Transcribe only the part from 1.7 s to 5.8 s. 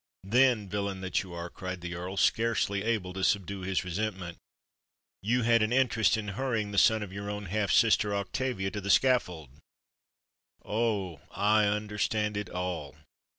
the Earl, scarcely able to subdue his resentment, "you had an